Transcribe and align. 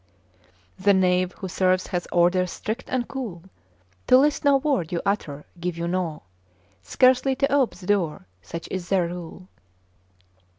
The 0.79 0.95
knave 0.95 1.33
who 1.33 1.47
serves 1.47 1.85
hath 1.85 2.07
orders 2.11 2.51
strict 2.51 2.89
and 2.89 3.07
cool 3.07 3.43
To 4.07 4.17
list 4.17 4.43
no 4.43 4.57
word 4.57 4.91
you 4.91 4.99
utter, 5.05 5.45
give 5.59 5.77
you 5.77 5.87
naught, 5.87 6.23
Scarcely 6.81 7.35
to 7.35 7.51
ope 7.53 7.75
the 7.75 7.85
door; 7.85 8.25
such 8.41 8.67
is 8.71 8.89
their 8.89 9.05
rule. 9.07 9.47